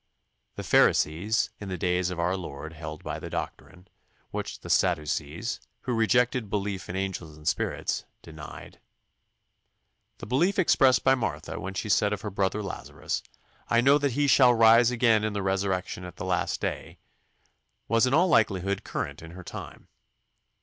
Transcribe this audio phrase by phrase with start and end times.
[0.55, 3.87] "The Pharisees in the days of our Lord held by the doctrine,
[4.31, 8.79] which the Sadducees, who rejected belief in angels and spirits, denied.
[10.17, 13.21] The belief expressed by Martha when she said of her brother Lazarus,
[13.67, 16.97] "I know that he shall rise again in the resurrection at the last day,"
[17.87, 19.87] was in all likelihood current in her time.